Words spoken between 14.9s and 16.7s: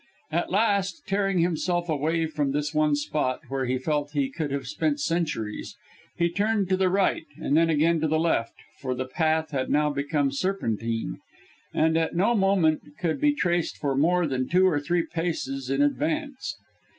paces in advance.